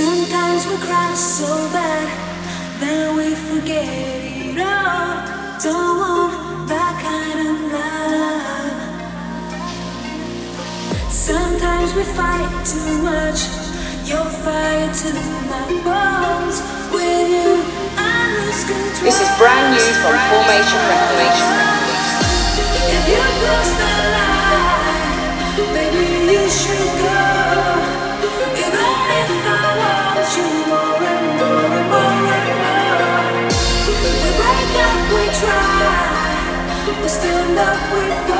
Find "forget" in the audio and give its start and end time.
3.52-3.84